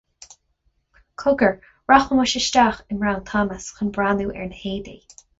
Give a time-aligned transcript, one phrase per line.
[1.23, 1.51] Cogair,
[1.91, 4.97] rachaimis isteach i mBrown Thomas chun breathnú ar na héadaí